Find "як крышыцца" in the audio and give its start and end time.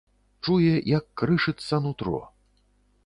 0.97-1.81